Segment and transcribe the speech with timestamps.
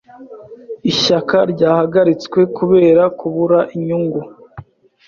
[0.91, 4.19] Ishyaka ryahagaritswe kubera kubura inyungu.